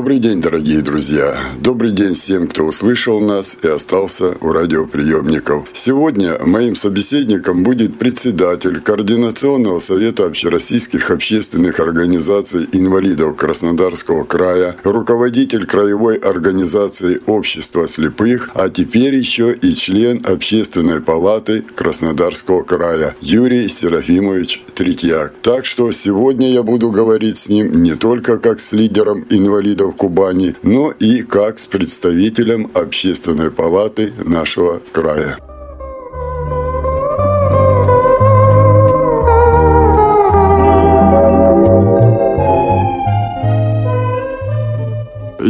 [0.00, 1.38] Добрый день, дорогие друзья.
[1.60, 5.68] Добрый день всем, кто услышал нас и остался у радиоприемников.
[5.74, 16.16] Сегодня моим собеседником будет председатель Координационного совета общероссийских общественных организаций инвалидов Краснодарского края, руководитель Краевой
[16.16, 25.34] организации общества слепых, а теперь еще и член Общественной палаты Краснодарского края Юрий Серафимович Третьяк.
[25.42, 30.54] Так что сегодня я буду говорить с ним не только как с лидером инвалидов Кубани,
[30.62, 35.38] но и как с представителем Общественной палаты нашего края.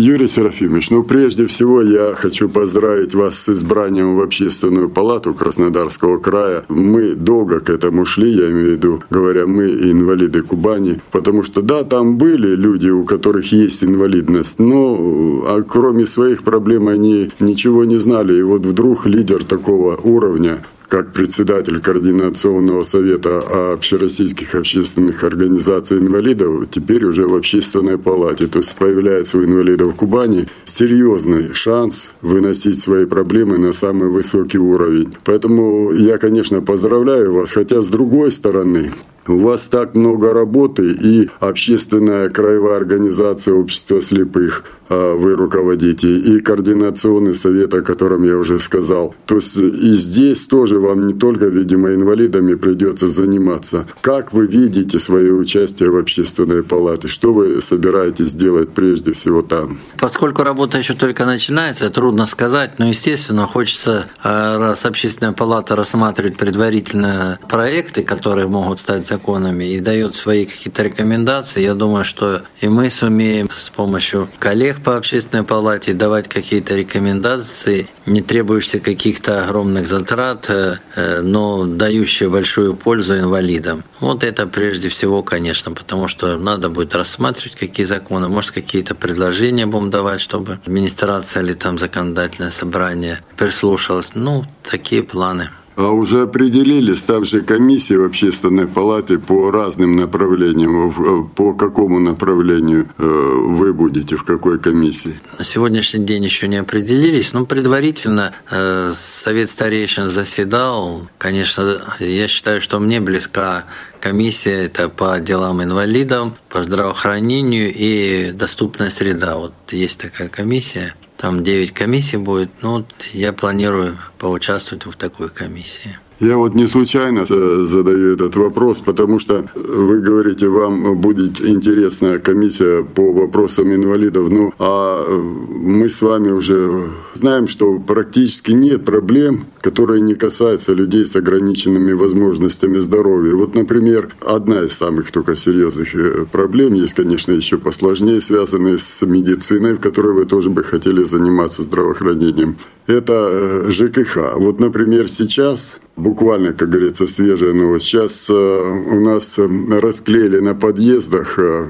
[0.00, 6.16] Юрий Серафимович, ну прежде всего я хочу поздравить вас с избранием в Общественную палату Краснодарского
[6.16, 6.64] края.
[6.70, 11.60] Мы долго к этому шли, я имею в виду, говоря, мы инвалиды Кубани, потому что
[11.60, 17.84] да, там были люди, у которых есть инвалидность, но а кроме своих проблем они ничего
[17.84, 18.38] не знали.
[18.38, 27.04] И вот вдруг лидер такого уровня как председатель Координационного совета общероссийских общественных организаций инвалидов, теперь
[27.04, 28.48] уже в общественной палате.
[28.48, 35.14] То есть появляется у инвалидов Кубани серьезный шанс выносить свои проблемы на самый высокий уровень.
[35.24, 38.92] Поэтому я, конечно, поздравляю вас, хотя с другой стороны,
[39.28, 47.34] у вас так много работы и общественная краевая организация общества слепых вы руководите, и координационный
[47.34, 49.14] совет, о котором я уже сказал.
[49.26, 53.86] То есть и здесь тоже вам не только, видимо, инвалидами придется заниматься.
[54.00, 57.08] Как вы видите свое участие в общественной палате?
[57.08, 59.78] Что вы собираетесь делать прежде всего там?
[59.98, 66.36] Поскольку работа еще только начинается, трудно сказать, но, естественно, хочется, а, раз общественная палата рассматривает
[66.36, 72.68] предварительно проекты, которые могут стать законами, и дает свои какие-то рекомендации, я думаю, что и
[72.68, 79.86] мы сумеем с помощью коллег по общественной палате давать какие-то рекомендации, не требующие каких-то огромных
[79.86, 83.84] затрат, э, э, но дающие большую пользу инвалидам.
[84.00, 89.66] Вот это прежде всего, конечно, потому что надо будет рассматривать какие законы, может какие-то предложения
[89.66, 94.12] будем давать, чтобы администрация или там законодательное собрание прислушалось.
[94.14, 95.50] Ну, такие планы.
[95.80, 100.90] А уже определились также комиссии в общественной палате по разным направлениям.
[100.90, 105.14] Э, по какому направлению э, вы будете, в какой комиссии?
[105.38, 111.08] На сегодняшний день еще не определились, но предварительно э, Совет старейшин заседал.
[111.16, 113.64] Конечно, я считаю, что мне близка
[114.00, 119.36] комиссия это по делам инвалидов, по здравоохранению и доступная среда.
[119.36, 120.94] Вот есть такая комиссия.
[121.20, 122.50] Там 9 комиссий будет.
[122.62, 125.98] Ну, я планирую поучаствовать в такой комиссии.
[126.20, 132.18] Я вот не случайно э, задаю этот вопрос, потому что вы говорите, вам будет интересная
[132.18, 134.30] комиссия по вопросам инвалидов.
[134.30, 141.06] Ну, а мы с вами уже знаем, что практически нет проблем, которые не касаются людей
[141.06, 143.34] с ограниченными возможностями здоровья.
[143.34, 149.00] Вот, например, одна из самых только серьезных э, проблем, есть, конечно, еще посложнее, связанные с
[149.06, 152.56] медициной, в которой вы тоже бы хотели заниматься здравоохранением.
[152.86, 154.34] Это э, ЖКХ.
[154.36, 157.86] Вот, например, сейчас буквально, как говорится, свежая новость.
[157.86, 159.46] Сейчас э, у нас э,
[159.80, 161.68] расклеили на подъездах э,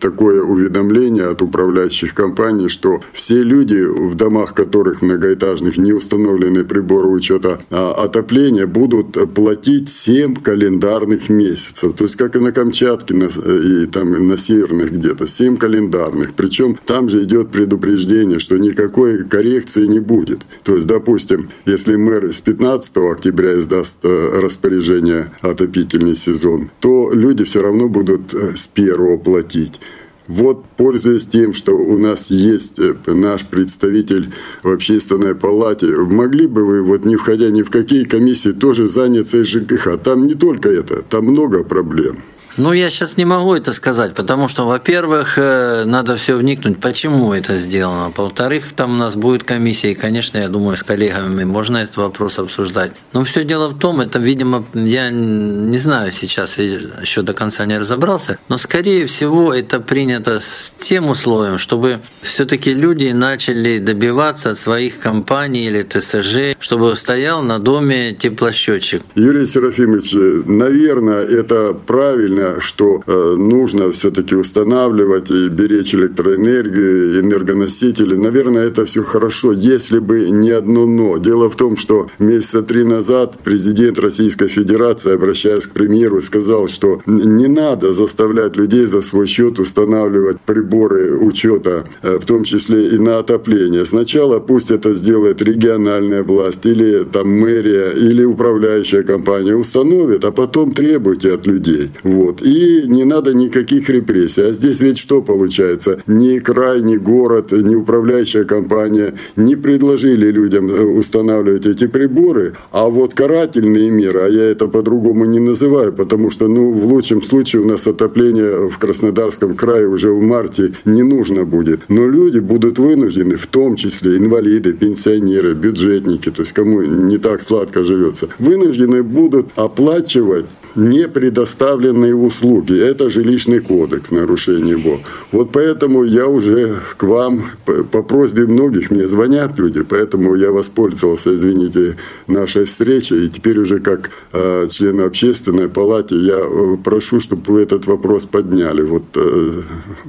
[0.00, 7.08] такое уведомление от управляющих компаний, что все люди, в домах которых многоэтажных не установлены приборы
[7.08, 11.94] учета а отопления, будут платить 7 календарных месяцев.
[11.94, 16.34] То есть, как и на Камчатке на, и там на северных где-то, 7 календарных.
[16.34, 20.40] Причем там же идет предупреждение, что никакой коррекции не будет.
[20.62, 27.44] То есть, допустим, если мэр с 15 октября издаст э, распоряжение отопительный сезон, то люди
[27.44, 29.80] все равно будут э, с первого платить платить.
[30.28, 34.30] Вот, пользуясь тем, что у нас есть э, наш представитель
[34.62, 39.44] в общественной палате, могли бы вы, вот не входя ни в какие комиссии, тоже заняться
[39.44, 39.98] ЖКХ?
[40.02, 42.18] Там не только это, там много проблем.
[42.58, 47.32] Ну, я сейчас не могу это сказать, потому что, во-первых, э, надо все вникнуть, почему
[47.32, 48.12] это сделано.
[48.14, 52.38] Во-вторых, там у нас будет комиссия, и, конечно, я думаю, с коллегами можно этот вопрос
[52.38, 52.92] обсуждать.
[53.14, 57.78] Но все дело в том, это, видимо, я не знаю сейчас, еще до конца не
[57.78, 64.58] разобрался, но, скорее всего, это принято с тем условием, чтобы все-таки люди начали добиваться от
[64.58, 69.02] своих компаний или ТСЖ, чтобы стоял на доме теплосчетчик.
[69.14, 70.12] Юрий Серафимович,
[70.46, 78.16] наверное, это правильно, что э, нужно все-таки устанавливать и беречь электроэнергию, энергоносители.
[78.16, 81.18] Наверное, это все хорошо, если бы не одно «но».
[81.18, 87.00] Дело в том, что месяца три назад президент Российской Федерации, обращаясь к премьеру, сказал, что
[87.06, 92.98] не надо заставлять людей за свой счет устанавливать приборы учета, э, в том числе и
[92.98, 93.84] на отопление.
[93.84, 100.72] Сначала пусть это сделает региональная власть или там мэрия или управляющая компания установит, а потом
[100.72, 101.90] требуйте от людей.
[102.02, 102.31] Вот.
[102.40, 104.42] И не надо никаких репрессий.
[104.42, 106.00] А здесь ведь что получается?
[106.06, 112.88] Ни край, ни город, ни управляющая компания не предложили людям э, устанавливать эти приборы, а
[112.88, 117.62] вот карательные меры, а я это по-другому не называю, потому что ну, в лучшем случае
[117.62, 121.80] у нас отопление в Краснодарском крае уже в марте не нужно будет.
[121.88, 127.42] Но люди будут вынуждены, в том числе инвалиды, пенсионеры, бюджетники, то есть кому не так
[127.42, 132.78] сладко живется, вынуждены будут оплачивать не предоставленные услуги.
[132.78, 135.00] Это жилищный кодекс, нарушение его.
[135.30, 141.34] Вот поэтому я уже к вам по просьбе многих мне звонят люди, поэтому я воспользовался,
[141.34, 141.96] извините,
[142.26, 143.26] нашей встречей.
[143.26, 148.24] И теперь уже как э, член общественной палаты я э, прошу, чтобы вы этот вопрос
[148.24, 148.82] подняли.
[148.82, 149.62] Вот э,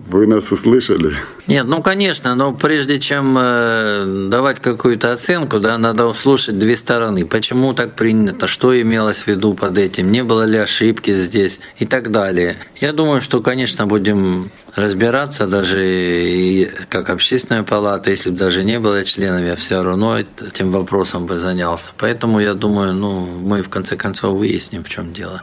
[0.07, 1.11] вы нас услышали?
[1.47, 7.25] Нет, ну конечно, но прежде чем э, давать какую-то оценку, да, надо услышать две стороны.
[7.25, 11.59] Почему так принято, что имелось в виду под этим, не было ли ли ошибки здесь
[11.79, 12.57] и так далее.
[12.79, 18.79] Я думаю, что, конечно, будем разбираться даже и как общественная палата, если бы даже не
[18.79, 21.91] было членом, я все равно этим вопросом бы занялся.
[21.97, 25.41] Поэтому я думаю, ну, мы в конце концов выясним, в чем дело.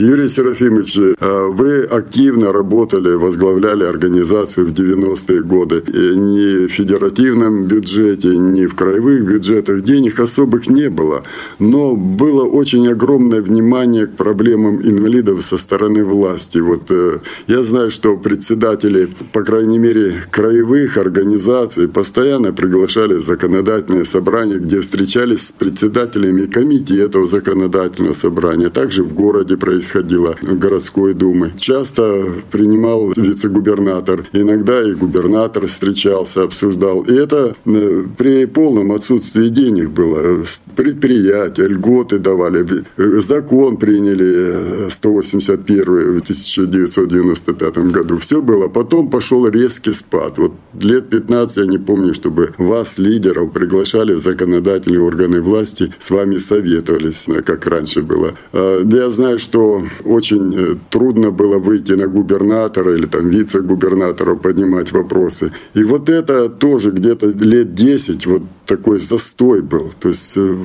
[0.00, 5.82] Юрий Серафимович, э, вы активно работали, возглавляли организацию в 90-е годы.
[5.88, 11.24] И ни в федеративном бюджете, ни в краевых бюджетах денег особых не было.
[11.58, 16.60] Но было очень огромное внимание к проблемам инвалидов со стороны власти.
[16.60, 24.56] Вот э, я знаю, что председатели, по крайней мере, краевых организаций постоянно приглашали законодательные собрания,
[24.56, 28.70] где встречались с председателями комитетов законодательного собрания.
[28.70, 31.52] Также в городе происходило происходило городской думы.
[31.58, 37.02] Часто принимал вице-губернатор, иногда и губернатор встречался, обсуждал.
[37.02, 40.44] И это э, при полном отсутствии денег было.
[40.76, 42.66] Предприятия, льготы давали.
[42.96, 48.18] Закон приняли 181 э, в 1995 году.
[48.18, 48.68] Все было.
[48.68, 50.38] Потом пошел резкий спад.
[50.38, 56.10] Вот лет 15 я не помню, чтобы вас, лидеров, приглашали в законодательные органы власти, с
[56.10, 58.34] вами советовались, как раньше было.
[58.52, 64.92] А, я знаю, что очень э, трудно было выйти на губернатора или там вице-губернатора поднимать
[64.92, 65.52] вопросы.
[65.74, 69.90] И вот это тоже где-то лет 10 вот такой застой был.
[69.98, 70.56] То есть, э,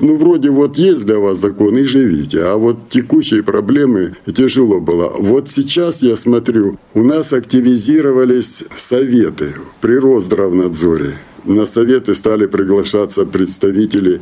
[0.00, 5.12] ну, вроде вот есть для вас закон и живите, а вот текущие проблемы тяжело было.
[5.18, 11.14] Вот сейчас я смотрю, у нас активизировались советы при Росздравнадзоре.
[11.44, 14.20] На советы стали приглашаться представители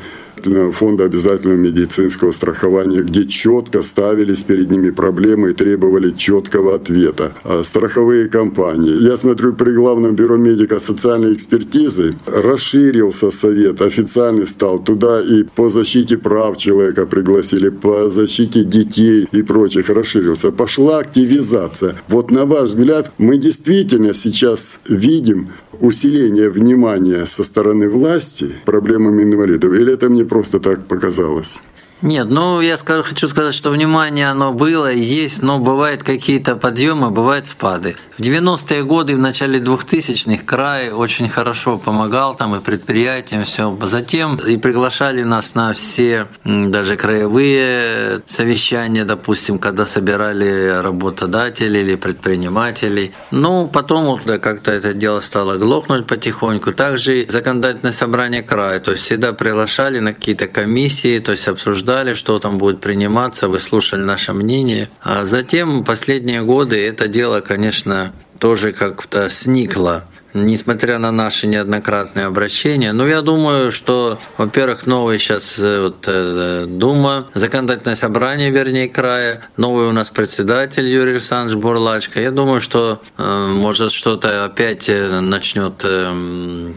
[0.72, 7.32] фонда обязательного медицинского страхования, где четко ставились перед ними проблемы и требовали четкого ответа.
[7.44, 8.94] А страховые компании.
[9.00, 14.78] Я смотрю, при Главном бюро медико-социальной экспертизы расширился совет, официальный стал.
[14.78, 20.50] Туда и по защите прав человека пригласили, по защите детей и прочих расширился.
[20.50, 21.94] Пошла активизация.
[22.08, 25.48] Вот на ваш взгляд, мы действительно сейчас видим
[25.80, 29.72] усиление внимания со стороны власти проблемам инвалидов?
[29.74, 31.60] Или это мне просто так показалось?
[32.02, 37.10] Нет, ну я скажу, хочу сказать, что внимание оно было, есть, но бывают какие-то подъемы,
[37.10, 37.94] бывают спады.
[38.16, 43.76] В 90-е годы, в начале 2000-х край очень хорошо помогал там и предприятиям, все.
[43.82, 53.12] Затем и приглашали нас на все даже краевые совещания, допустим, когда собирали работодателей или предпринимателей.
[53.30, 56.72] Ну, потом вот как-то это дело стало глохнуть потихоньку.
[56.72, 62.14] Также законодательное собрание края, то есть всегда приглашали на какие-то комиссии, то есть обсуждали обсуждали,
[62.14, 64.88] что там будет приниматься, вы слушали наше мнение.
[65.02, 70.04] А затем последние годы это дело, конечно, тоже как-то сникло.
[70.34, 72.92] Несмотря на наши неоднократные обращения.
[72.92, 79.42] Но я думаю, что, во-первых, новый сейчас э, вот, э, Дума, законодательное собрание, вернее, края,
[79.56, 82.20] новый у нас председатель Юрий Александрович Бурлачко.
[82.20, 85.84] Я думаю, что э, может что-то опять начнет,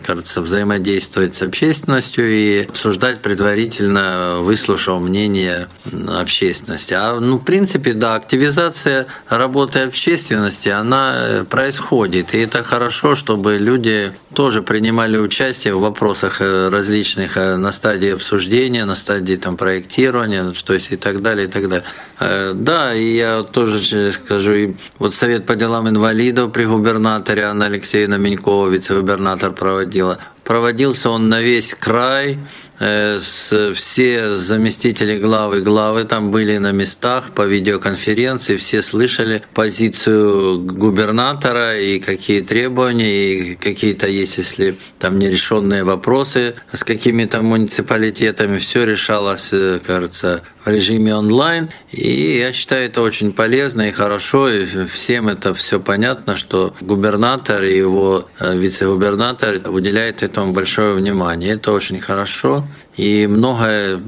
[0.05, 5.67] кажется, взаимодействовать с общественностью и обсуждать предварительно, выслушав мнение
[6.07, 6.93] общественности.
[6.93, 12.33] А, ну, в принципе, да, активизация работы общественности, она происходит.
[12.33, 17.73] И это хорошо, чтобы чтобы люди тоже принимали участие в вопросах э, различных э, на
[17.73, 21.83] стадии обсуждения, на стадии там, проектирования, то есть и так далее, и так далее.
[22.21, 27.65] Э, да, и я тоже скажу, и вот Совет по делам инвалидов при губернаторе Анна
[27.65, 30.19] Алексеевна Менькова, вице-губернатор проводила.
[30.45, 32.39] Проводился он на весь край,
[32.79, 41.99] все заместители главы главы там были на местах по видеоконференции, все слышали позицию губернатора и
[41.99, 49.79] какие требования, и какие-то есть, если там нерешенные вопросы с какими-то муниципалитетами, все решалось, э,
[49.85, 51.69] кажется, в режиме онлайн.
[51.91, 57.63] И я считаю это очень полезно и хорошо, и всем это все понятно, что губернатор
[57.63, 61.53] и его э, вице-губернатор уделяют этому большое внимание.
[61.53, 62.62] Это очень хорошо.
[62.63, 63.99] know И многое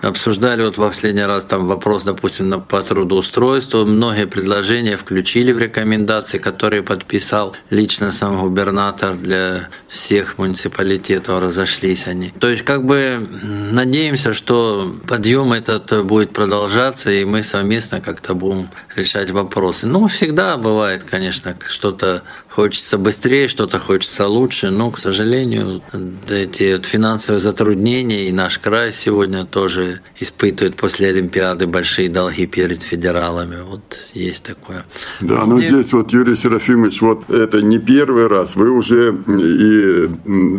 [0.00, 3.84] обсуждали вот в последний раз там вопрос, допустим, по трудоустройству.
[3.84, 12.32] Многие предложения включили в рекомендации, которые подписал лично сам губернатор для всех муниципалитетов, разошлись они.
[12.38, 13.26] То есть как бы
[13.72, 19.86] надеемся, что подъем этот будет продолжаться, и мы совместно как-то будем решать вопросы.
[19.86, 25.82] Ну, всегда бывает, конечно, что-то хочется быстрее, что-то хочется лучше, но, к сожалению,
[26.28, 32.82] эти вот финансовые затруднения и наш край сегодня тоже испытывает после Олимпиады большие долги перед
[32.82, 33.58] федералами.
[33.68, 33.82] Вот
[34.14, 34.84] есть такое.
[35.20, 35.62] Да, но и...
[35.62, 38.54] здесь вот, Юрий Серафимович, вот это не первый раз.
[38.54, 40.08] Вы уже и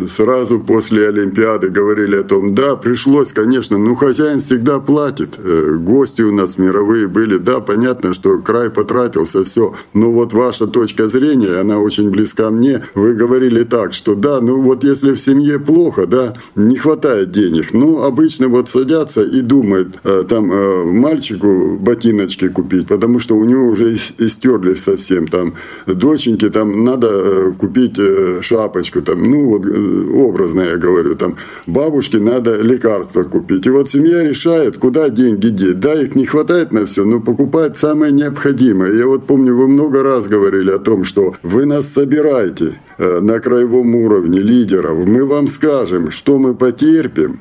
[0.06, 5.38] сразу после Олимпиады говорили о том, да, пришлось, конечно, ну хозяин всегда платит.
[5.38, 9.74] Э, гости у нас мировые были, да, понятно, что край потратился, все.
[9.94, 12.82] Но вот ваша точка зрения, она очень близка мне.
[12.94, 17.61] Вы говорили так, что да, ну вот если в семье плохо, да, не хватает денег,
[17.72, 23.44] ну обычно вот садятся и думают, э, там э, мальчику ботиночки купить, потому что у
[23.44, 25.54] него уже истерлись совсем, там
[25.86, 27.98] доченьке там надо э, купить
[28.40, 29.66] шапочку, там, ну вот
[30.14, 33.66] образно я говорю, там бабушке надо лекарства купить.
[33.66, 35.80] И вот семья решает, куда деньги деть.
[35.80, 38.92] Да, их не хватает на все, но покупать самое необходимое.
[38.92, 43.94] Я вот помню, вы много раз говорили о том, что вы нас собираете на краевом
[43.94, 47.40] уровне лидеров, мы вам скажем, что мы потерпим,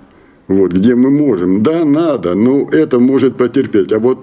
[0.51, 1.63] вот, где мы можем.
[1.63, 3.91] Да, надо, но это может потерпеть.
[3.91, 4.20] А вот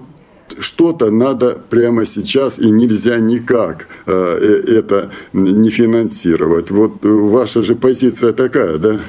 [0.59, 6.71] что-то надо прямо сейчас и нельзя никак э, э это не финансировать.
[6.71, 8.99] Вот ваша же позиция такая, да?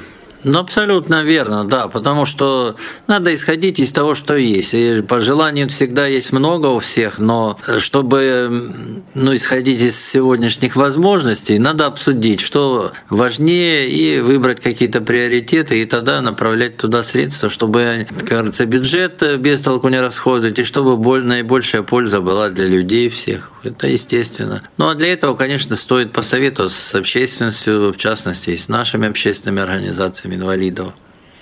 [0.43, 2.75] Ну, абсолютно верно, да, потому что
[3.07, 4.73] надо исходить из того, что есть.
[4.73, 8.71] И пожеланий всегда есть много у всех, но чтобы
[9.13, 16.21] ну, исходить из сегодняшних возможностей, надо обсудить, что важнее, и выбрать какие-то приоритеты, и тогда
[16.21, 22.49] направлять туда средства, чтобы, кажется, бюджет без толку не расходовать, и чтобы наибольшая польза была
[22.49, 23.51] для людей всех.
[23.63, 24.63] Это естественно.
[24.77, 29.61] Ну а для этого, конечно, стоит посоветоваться с общественностью, в частности, и с нашими общественными
[29.61, 30.93] организациями инвалидов.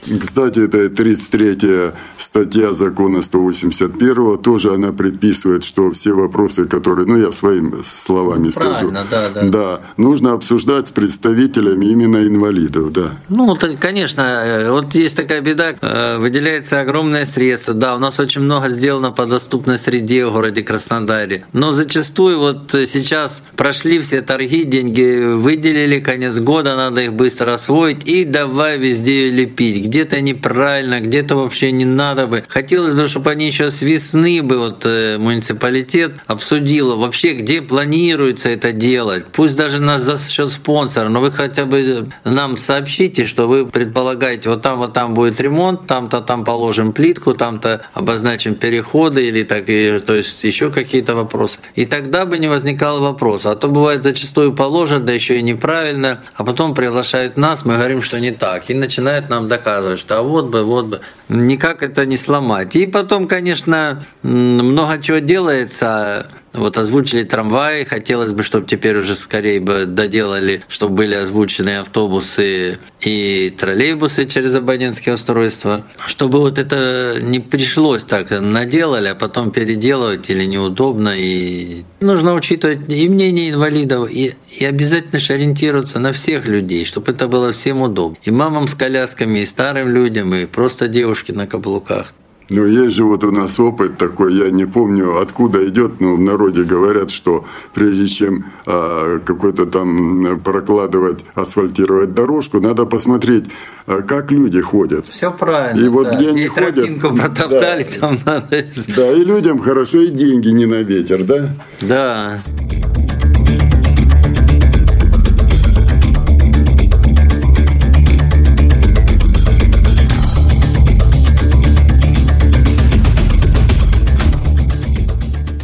[0.01, 7.31] Кстати, это 33-я статья закона 181 тоже она предписывает, что все вопросы, которые, ну я
[7.31, 9.43] своими словами Правильно, скажу, да, да.
[9.49, 13.19] да, нужно обсуждать с представителями именно инвалидов, да.
[13.29, 18.41] Ну, конечно, э, вот есть такая беда, э, выделяется огромное средство, да, у нас очень
[18.41, 24.63] много сделано по доступной среде в городе Краснодаре, но зачастую вот сейчас прошли все торги,
[24.63, 31.35] деньги выделили, конец года, надо их быстро освоить и давай везде лепить, где-то неправильно, где-то
[31.35, 32.45] вообще не надо бы.
[32.47, 38.47] Хотелось бы, чтобы они еще с весны бы вот э, муниципалитет обсудил вообще, где планируется
[38.47, 39.25] это делать.
[39.33, 44.47] Пусть даже нас за счет спонсора, но вы хотя бы нам сообщите, что вы предполагаете,
[44.47, 49.65] вот там, вот там будет ремонт, там-то там положим плитку, там-то обозначим переходы или так,
[49.67, 51.59] и, то есть еще какие-то вопросы.
[51.75, 53.51] И тогда бы не возникало вопроса.
[53.51, 58.01] А то бывает зачастую положат, да еще и неправильно, а потом приглашают нас, мы говорим,
[58.01, 61.01] что не так, и начинают нам доказывать рассказывать, что а вот бы, вот бы.
[61.29, 62.75] Никак это не сломать.
[62.75, 69.59] И потом, конечно, много чего делается, Вот озвучили трамваи, хотелось бы, чтобы теперь уже скорее
[69.59, 77.39] бы доделали, чтобы были озвучены автобусы и троллейбусы через абонентские устройства, чтобы вот это не
[77.39, 84.33] пришлось так, наделали, а потом переделывать или неудобно, и нужно учитывать и мнение инвалидов, и,
[84.49, 88.17] и обязательно же ориентироваться на всех людей, чтобы это было всем удобно.
[88.23, 92.13] И мамам с колясками, и старым людям, и просто девушки на каблуках.
[92.49, 96.19] Ну, есть же вот у нас опыт такой, я не помню, откуда идет, но в
[96.19, 103.45] народе говорят, что прежде чем а, какой-то там прокладывать, асфальтировать дорожку, надо посмотреть,
[103.85, 105.07] а, как люди ходят.
[105.07, 105.85] Все правильно.
[105.85, 106.15] И вот да.
[106.15, 107.01] где они и ходят.
[107.01, 108.65] протоптали, да, там надо.
[108.95, 111.49] Да, и людям хорошо, и деньги не на ветер, да?
[111.81, 112.41] Да.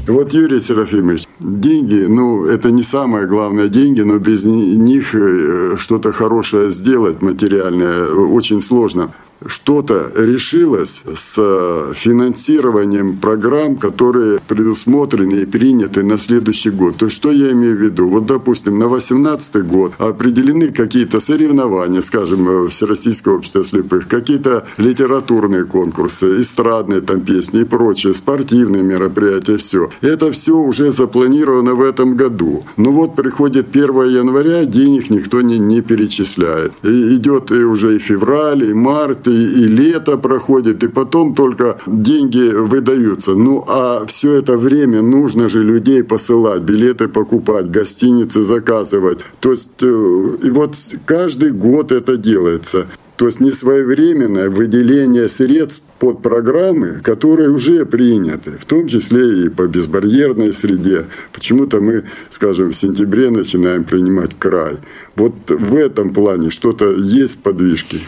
[0.07, 6.11] Вот, Юрий Серафимович, деньги, ну, это не самое главное деньги, но без них э, что-то
[6.11, 9.11] хорошее сделать материальное очень сложно
[9.45, 16.97] что-то решилось с финансированием программ, которые предусмотрены и приняты на следующий год.
[16.97, 18.07] То есть, что я имею в виду?
[18.07, 26.41] Вот, допустим, на 2018 год определены какие-то соревнования, скажем, Всероссийского общества слепых, какие-то литературные конкурсы,
[26.41, 29.89] эстрадные там песни и прочее, спортивные мероприятия, все.
[30.01, 32.63] Это все уже запланировано в этом году.
[32.77, 36.71] Но вот приходит 1 января, денег никто не, не перечисляет.
[36.83, 41.77] И идет и уже и февраль, и март, и и лето проходит, и потом только
[41.87, 43.35] деньги выдаются.
[43.35, 49.19] Ну а все это время нужно же людей посылать, билеты покупать, гостиницы заказывать.
[49.39, 52.87] То есть э, и вот каждый год это делается.
[53.15, 59.67] То есть несвоевременное выделение средств под программы, которые уже приняты, в том числе и по
[59.67, 61.05] безбарьерной среде.
[61.31, 64.75] Почему-то мы, скажем, в сентябре начинаем принимать край.
[65.15, 68.01] Вот в этом плане что-то есть подвижки.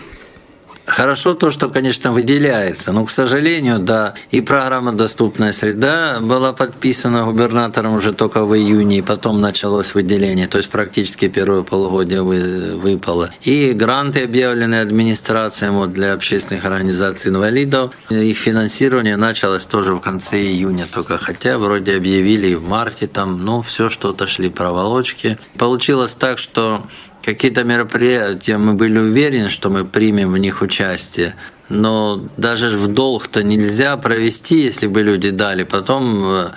[0.88, 7.26] Хорошо то, что, конечно, выделяется, но, к сожалению, да, и программа «Доступная среда» была подписана
[7.26, 13.32] губернатором уже только в июне, и потом началось выделение, то есть практически первое полугодие выпало.
[13.42, 20.40] И гранты объявлены администрацией вот, для общественных организаций инвалидов, их финансирование началось тоже в конце
[20.40, 25.38] июня только, хотя вроде объявили и в марте там, но все что-то шли проволочки.
[25.58, 26.88] Получилось так, что
[27.28, 31.36] какие-то мероприятия мы были уверены, что мы примем в них участие.
[31.68, 35.64] Но даже в долг-то нельзя провести, если бы люди дали.
[35.64, 36.50] Потом э,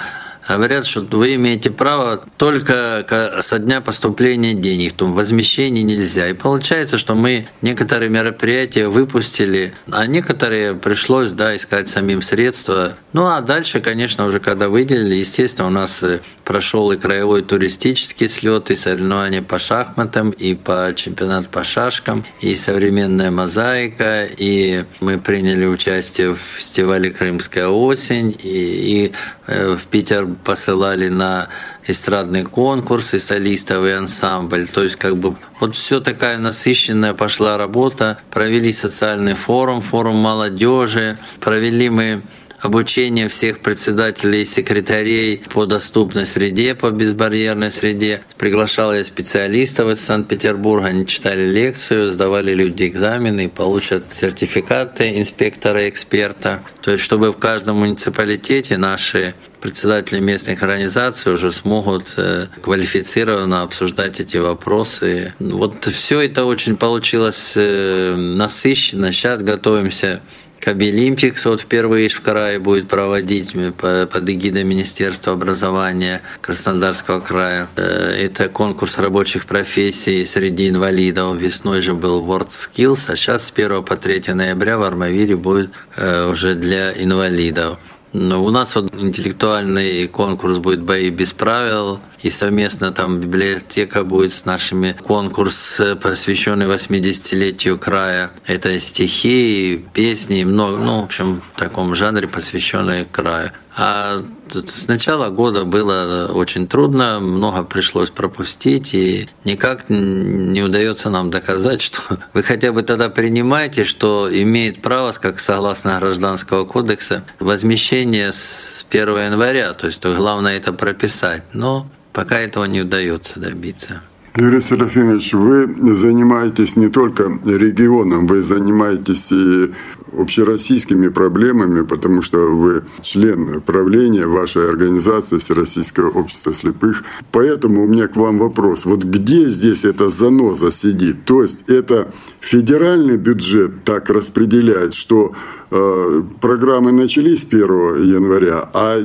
[0.57, 3.05] говорят, что вы имеете право только
[3.43, 6.29] со дня поступления денег, то возмещение нельзя.
[6.29, 12.97] И получается, что мы некоторые мероприятия выпустили, а некоторые пришлось да, искать самим средства.
[13.13, 18.29] Ну а дальше, конечно, уже когда выделили, естественно, у нас э, прошел и краевой туристический
[18.29, 25.19] слет, и соревнования по шахматам, и по чемпионату по шашкам, и современная мозаика, и мы
[25.19, 29.13] приняли участие в фестивале «Крымская осень», и, и
[29.47, 31.49] э, в Питер посылали на
[31.87, 34.67] эстрадный конкурс и солистов и ансамбль.
[34.67, 38.19] То есть как бы вот все такая насыщенная пошла работа.
[38.31, 42.23] Провели социальный форум, форум молодежи, провели мы
[42.61, 48.23] обучение всех председателей и секретарей по доступной среде, по безбарьерной среде.
[48.39, 55.89] Приглашал я специалистов из Санкт-Петербурга, они читали лекцию, сдавали люди экзамены и получат сертификаты инспектора
[55.89, 56.63] эксперта.
[56.83, 64.19] То есть, чтобы в каждом муниципалитете наши председатели местных организаций уже смогут э, квалифицированно обсуждать
[64.19, 65.35] эти вопросы.
[65.39, 69.13] Вот все это очень получилось э, насыщенно.
[69.13, 70.21] Сейчас готовимся
[70.61, 77.67] Кабелимпикс вот впервые в крае будет проводить под эгидой Министерства образования Краснодарского края.
[77.77, 81.39] Э, это конкурс рабочих профессий среди инвалидов.
[81.39, 85.71] Весной же был World Skills, а сейчас с 1 по 3 ноября в Армавире будет
[85.97, 87.79] э, уже для инвалидов.
[88.13, 94.33] Ну, у нас вот интеллектуальный конкурс будет «Бои без правил», и совместно там библиотека будет
[94.33, 98.31] с нашими конкурс, посвященный 80-летию края.
[98.47, 103.53] Это стихи, песни, много, ну, в общем, в таком жанре, посвященный краю.
[103.77, 111.31] А с начала года было очень трудно, много пришлось пропустить, и никак не удается нам
[111.31, 112.01] доказать, что
[112.35, 119.09] вы хотя бы тогда принимаете, что имеет право, как согласно Гражданского кодекса, возмещение с 1
[119.09, 119.73] января.
[119.73, 121.43] То есть главное это прописать.
[121.53, 124.03] Но Пока этого не удается добиться.
[124.37, 129.73] Юрий Серафимович, вы занимаетесь не только регионом, вы занимаетесь и
[130.17, 137.05] общероссийскими проблемами, потому что вы член правления вашей организации Всероссийское общество слепых.
[137.33, 138.87] Поэтому у меня к вам вопрос.
[138.87, 141.25] Вот где здесь эта заноза сидит?
[141.25, 145.35] То есть это федеральный бюджет так распределяет, что
[145.73, 149.05] Э, программы начались 1 января, а э,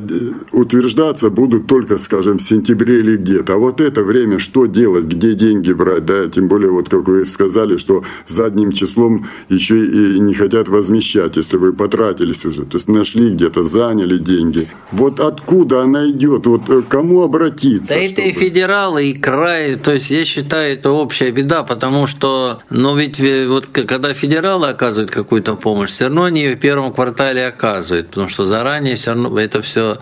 [0.51, 3.53] утверждаться будут только, скажем, в сентябре или где-то.
[3.53, 7.27] А вот это время что делать, где деньги брать, да, тем более, вот как вы
[7.27, 12.87] сказали, что задним числом еще и не хотят возмещать, если вы потратились уже, то есть
[12.87, 14.67] нашли где-то, заняли деньги.
[14.91, 17.93] Вот откуда она идет, вот э, кому обратиться?
[17.93, 18.11] Да чтобы...
[18.11, 22.97] это и федералы, и край, то есть я считаю, это общая беда, потому что, ну
[22.97, 28.29] ведь вот когда федералы оказывают какую-то помощь, все равно они в первом квартале оказывает, потому
[28.29, 29.99] что заранее все равно это все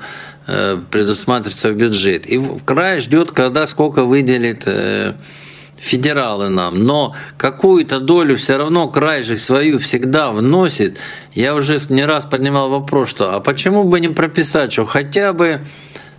[0.48, 2.26] э, предусматривается в бюджет.
[2.26, 5.14] И край ждет, когда сколько выделит э,
[5.84, 6.84] федералы нам.
[6.84, 10.98] Но какую-то долю все равно край же свою всегда вносит.
[11.34, 15.62] Я уже не раз поднимал вопрос, что а почему бы не прописать, что хотя бы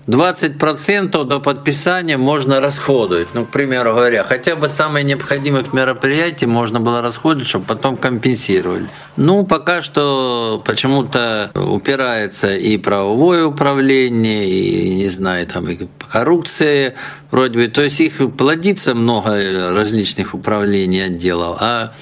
[0.06, 3.28] 20% до подписания можно расходовать.
[3.34, 8.88] Ну, к примеру говоря, хотя бы самые необходимых мероприятий можно было расходовать, чтобы потом компенсировали.
[9.16, 16.94] Ну, пока что почему-то упирается и правовое управление, и, не знаю, там и коррупция
[17.30, 17.68] вроде бы.
[17.68, 21.92] То есть их плодится много различных управлений, отделов, а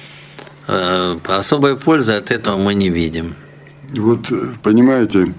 [0.67, 3.35] э, особой пользы от этого мы не видим.
[3.95, 4.31] Вот,
[4.63, 5.33] понимаете,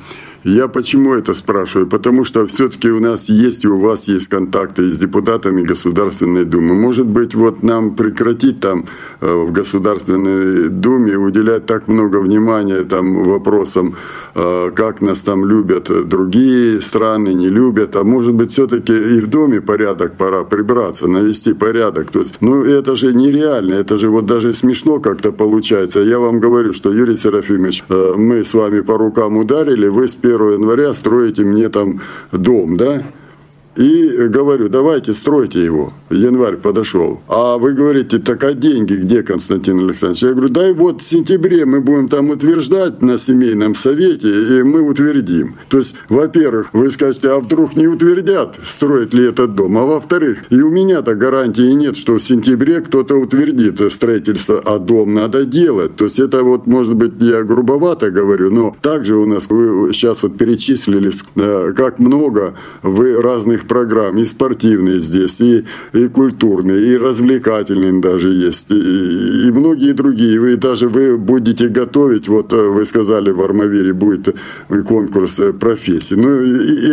[0.45, 1.89] я почему это спрашиваю?
[1.89, 6.75] Потому что все-таки у нас есть у вас есть контакты с депутатами Государственной Думы.
[6.75, 8.85] Может быть, вот нам прекратить там
[9.25, 13.95] в Государственной Думе уделять так много внимания там вопросам,
[14.35, 17.97] э, как нас там любят другие страны, не любят.
[17.97, 22.11] А может быть, все-таки и в Доме порядок пора прибраться, навести порядок.
[22.11, 26.01] То есть, ну, это же нереально, это же вот даже смешно как-то получается.
[26.01, 30.15] Я вам говорю, что, Юрий Серафимович, э, мы с вами по рукам ударили, вы с
[30.15, 32.01] 1 января строите мне там
[32.33, 33.03] дом, да?
[33.77, 35.93] И говорю, давайте стройте его.
[36.11, 37.21] Январь подошел.
[37.29, 40.23] А вы говорите, так а деньги где, Константин Александрович?
[40.23, 44.83] Я говорю, дай вот в сентябре мы будем там утверждать на семейном совете, и мы
[44.83, 45.57] утвердим.
[45.69, 49.77] То есть, во-первых, вы скажете, а вдруг не утвердят, строить ли этот дом?
[49.79, 55.15] А во-вторых, и у меня-то гарантии нет, что в сентябре кто-то утвердит строительство, а дом
[55.15, 55.97] надо делать.
[55.97, 60.23] То есть, это вот, может быть, я грубовато говорю, но также у нас, вы сейчас
[60.23, 66.95] вот перечислили, э, как много вы разных разных программ, и спортивные здесь, и, и культурные,
[66.95, 70.41] и развлекательные даже есть, и, и многие другие.
[70.41, 74.37] Вы даже вы будете готовить, вот э, вы сказали, в Армавире будет
[74.87, 76.17] конкурс э, профессий.
[76.17, 76.29] Ну,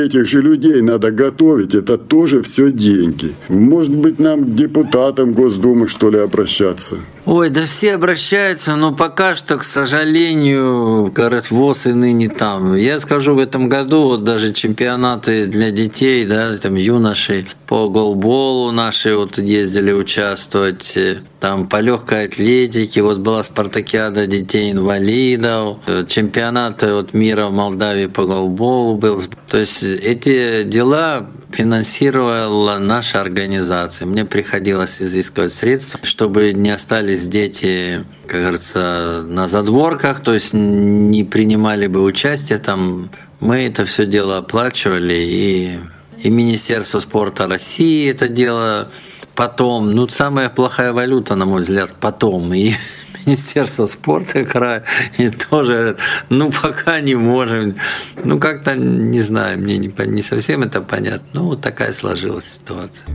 [0.05, 3.31] этих же людей надо готовить, это тоже все деньги.
[3.49, 6.95] Может быть, нам депутатам Госдумы, что ли, обращаться?
[7.25, 12.75] Ой, да все обращаются, но пока что, к сожалению, говорят, ВОЗ и ныне там.
[12.75, 18.71] Я скажу, в этом году вот даже чемпионаты для детей, да, там юношей по голболу
[18.71, 20.97] наши вот ездили участвовать,
[21.39, 28.95] там по легкой атлетике, вот была спартакиада детей-инвалидов, чемпионаты вот мира в Молдавии по голболу
[28.95, 29.21] был.
[29.50, 34.06] То есть эти дела финансировала наша организация.
[34.06, 41.24] Мне приходилось изыскивать средства, чтобы не остались дети, как говорится, на задворках, то есть не
[41.24, 43.10] принимали бы участие там.
[43.41, 45.80] Мы это все дело оплачивали, и,
[46.23, 48.91] и Министерство спорта России это дело
[49.36, 49.91] потом.
[49.91, 52.53] Ну, самая плохая валюта, на мой взгляд, потом.
[52.53, 52.73] И
[53.25, 54.84] Министерство спорта края
[55.17, 55.97] и тоже,
[56.29, 57.75] ну, пока не можем.
[58.23, 61.27] Ну, как-то, не знаю, мне не, не совсем это понятно.
[61.34, 63.07] Ну, вот такая сложилась ситуация.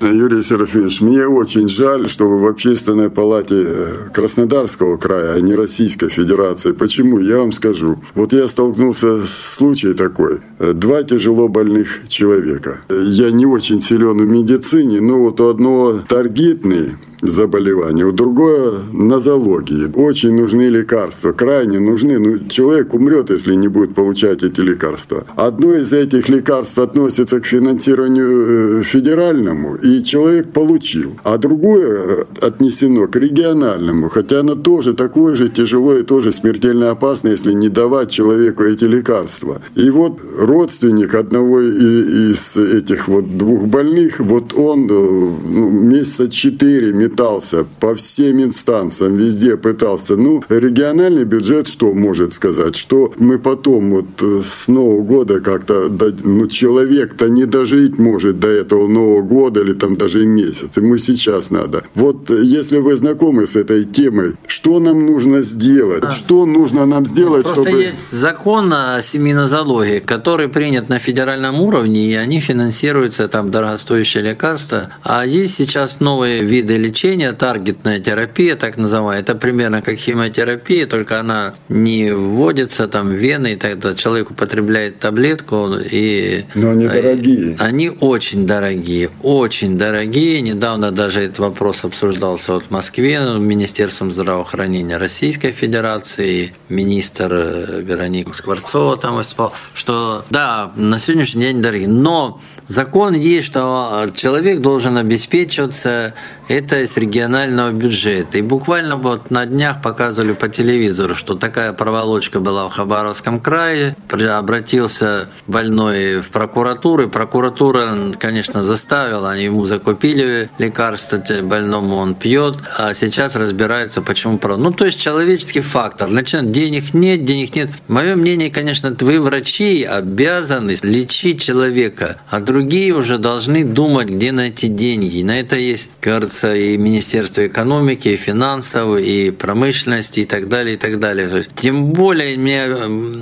[0.00, 5.54] Юрий Серафимович, мне очень жаль, что вы в Общественной палате э, Краснодарского края, а не
[5.54, 6.72] Российской Федерации.
[6.72, 7.20] Почему?
[7.20, 8.02] Я вам скажу.
[8.14, 10.40] Вот я столкнулся с случаем такой.
[10.58, 12.82] Э, два тяжело больных человека.
[12.90, 19.90] Я не очень силен в медицине, но вот у одного таргетный заболевание, у другое нозологии.
[19.94, 22.18] Очень нужны лекарства, крайне нужны.
[22.18, 25.24] Ну, человек умрет, если не будет получать эти лекарства.
[25.36, 31.18] Одно из этих лекарств относится к финансированию э, федеральному, и человек получил.
[31.24, 36.90] А другое э, отнесено к региональному, хотя оно тоже такое же тяжело и тоже смертельно
[36.90, 39.60] опасно, если не давать человеку эти лекарства.
[39.74, 46.92] И вот родственник одного из этих вот двух больных, вот он э, ну, месяца четыре
[47.14, 50.16] пытался по всем инстанциям, везде пытался.
[50.16, 52.74] Ну, региональный бюджет что может сказать?
[52.74, 55.88] Что мы потом вот э, с Нового года как-то,
[56.24, 60.76] ну, человек-то не дожить может до этого Нового года или там даже и месяц.
[60.76, 61.84] Ему сейчас надо.
[61.94, 66.02] Вот э, если вы знакомы с этой темой, что нам нужно сделать?
[66.04, 66.10] А.
[66.10, 67.82] Что нужно нам сделать, Просто чтобы...
[67.82, 74.88] есть закон о семинозологии, который принят на федеральном уровне, и они финансируются, там, дорогостоящие лекарства.
[75.02, 79.20] А есть сейчас новые виды лечения, таргетная терапия, так называемая.
[79.20, 85.00] Это примерно как химиотерапия, только она не вводится там в вены, и тогда человек употребляет
[85.00, 85.74] таблетку.
[85.78, 87.56] И Но они дорогие.
[87.58, 90.40] Они очень дорогие, очень дорогие.
[90.40, 96.54] Недавно даже этот вопрос обсуждался вот в Москве Министерством здравоохранения Российской Федерации.
[96.70, 101.88] Министр э, Вероника Скворцова там выступал, что да, на сегодняшний день дорогие.
[101.88, 106.14] Но закон есть, что человек должен обеспечиваться
[106.48, 108.38] это из регионального бюджета.
[108.38, 113.96] И буквально вот на днях показывали по телевизору, что такая проволочка была в Хабаровском крае.
[114.10, 122.56] Обратился больной в прокуратуру, и прокуратура, конечно, заставила, они ему закупили лекарства больному, он пьет,
[122.78, 124.38] а сейчас разбираются, почему.
[124.42, 126.08] Ну, то есть человеческий фактор.
[126.08, 127.70] Начинает, денег нет, денег нет.
[127.88, 134.68] Мое мнение, конечно, вы, врачи, обязаны лечить человека, а другие уже должны думать, где найти
[134.68, 135.18] деньги.
[135.18, 140.48] И на это есть, кажется, касается и Министерства экономики, и финансов, и промышленности, и так
[140.48, 141.44] далее, и так далее.
[141.54, 142.66] Тем более меня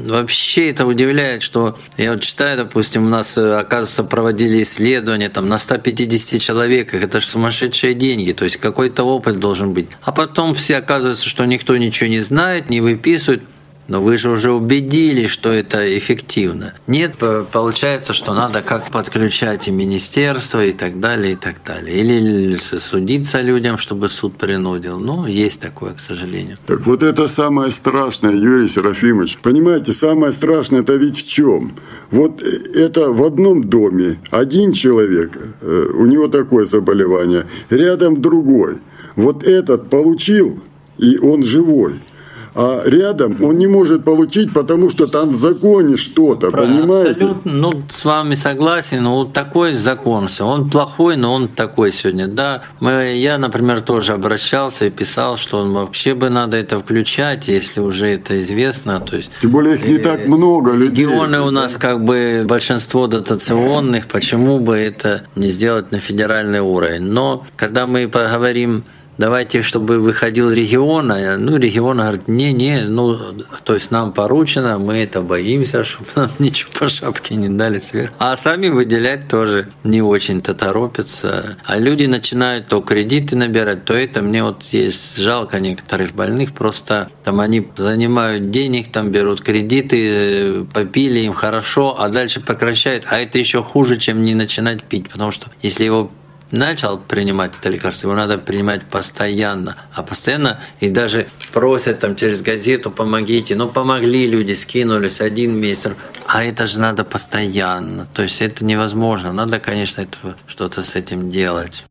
[0.06, 5.48] вообще это удивляет, что я вот читаю, допустим, у нас, э, оказывается, проводили исследования там,
[5.48, 9.88] на 150 человеках, это же сумасшедшие деньги, то есть какой-то опыт должен быть.
[10.02, 13.42] А потом все оказывается, что никто ничего не знает, не выписывает,
[13.88, 16.74] но вы же уже убедились, что это эффективно.
[16.86, 17.14] Нет,
[17.52, 21.96] получается, что надо как подключать и министерство и так далее, и так далее.
[21.96, 24.98] Или судиться людям, чтобы суд принудил.
[24.98, 26.58] Ну, есть такое, к сожалению.
[26.66, 29.38] Так вот это самое страшное, Юрий Серафимович.
[29.38, 31.74] Понимаете, самое страшное это ведь в чем?
[32.10, 38.76] Вот это в одном доме один человек, э, у него такое заболевание, рядом другой.
[39.16, 40.60] Вот этот получил,
[40.98, 42.00] и он живой–
[42.54, 47.10] а рядом он не может получить, потому что там в законе что-то, понимаете?
[47.10, 52.28] Абсолютно, ну, с вами согласен, ну, вот такой закон, он плохой, но он такой сегодня,
[52.28, 52.62] да.
[52.80, 57.80] Мы, я, например, тоже обращался и писал, что он вообще бы надо это включать, если
[57.80, 59.30] уже это известно, то есть...
[59.40, 61.06] Тем более их не так много людей.
[61.06, 67.02] Регионы у нас как бы большинство дотационных, почему бы это не сделать на федеральный уровень?
[67.02, 68.84] Но когда мы поговорим
[69.18, 73.18] давайте, чтобы выходил регион, а, ну, регион говорит, не-не, ну,
[73.64, 78.14] то есть нам поручено, мы это боимся, чтобы нам ничего по шапке не дали сверху.
[78.18, 81.57] А сами выделять тоже не очень-то торопятся.
[81.64, 84.22] А люди начинают то кредиты набирать, то это.
[84.22, 91.20] Мне вот есть жалко некоторых больных, просто там они занимают денег, там берут кредиты, попили
[91.20, 93.05] им хорошо, а дальше прекращают.
[93.09, 96.11] А это еще хуже, чем не начинать пить, потому что если его
[96.52, 99.76] начал принимать это лекарство, его надо принимать постоянно.
[99.92, 103.56] А постоянно и даже просят там через газету «помогите».
[103.56, 105.92] Ну, помогли люди, скинулись один месяц.
[106.26, 108.06] А это же надо постоянно.
[108.14, 109.32] То есть это невозможно.
[109.32, 110.06] Надо, конечно,
[110.46, 111.84] что-то с этим делать.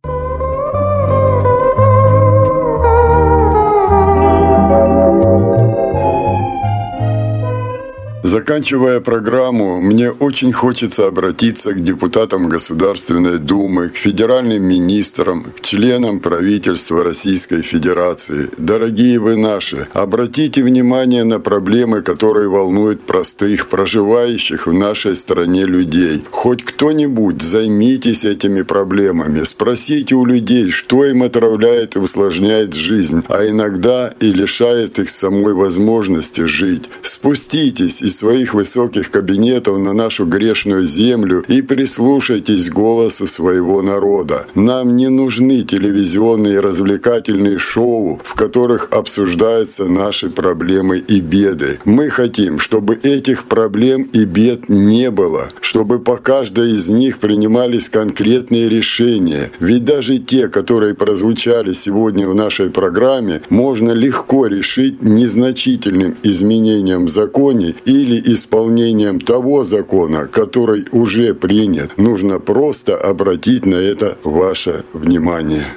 [8.24, 16.20] Заканчивая программу, мне очень хочется обратиться к депутатам Государственной Думы, к федеральным министрам, к членам
[16.20, 18.50] правительства Российской Федерации.
[18.60, 26.24] Дорогие вы наши, обратите внимание на проблемы, которые волнуют простых, проживающих в нашей стране людей.
[26.30, 33.48] Хоть кто-нибудь займитесь этими проблемами, спросите у людей, что им отравляет и усложняет жизнь, а
[33.48, 36.88] иногда и лишает их самой возможности жить.
[37.02, 44.48] Спуститесь из своих высоких кабинетов на нашу грешную землю и прислушайтесь голосу своего народа.
[44.54, 51.80] Нам не нужны телевизионные развлекательные шоу, в которых обсуждаются наши проблемы и беды.
[51.86, 57.90] Мы хотим, чтобы этих проблем и бед не было, чтобы по каждой из них принимались
[57.90, 59.52] конкретные решения.
[59.62, 67.10] Ведь даже те, которые прозвучали сегодня в нашей программе, можно легко решить незначительным изменением в
[67.10, 71.98] законе или или исполнением того закона, который уже принят.
[71.98, 75.68] Нужно просто обратить на это ваше внимание.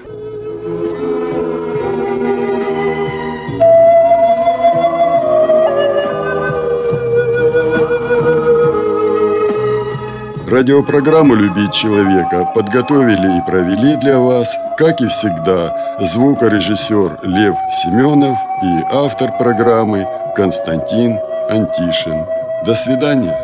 [10.46, 18.84] Радиопрограмму «Любить человека» подготовили и провели для вас, как и всегда, звукорежиссер Лев Семенов и
[18.92, 20.06] автор программы
[20.36, 22.26] Константин Антишин.
[22.64, 23.43] До свидания.